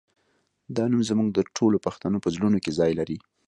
دا 0.75 0.83
نوم 0.91 1.01
زموږ 1.09 1.27
د 1.33 1.39
ټولو 1.57 1.77
پښتنو 1.85 2.17
په 2.23 2.29
زړونو 2.35 2.57
کې 2.63 2.71
ځای 2.79 2.91
لري 2.99 3.17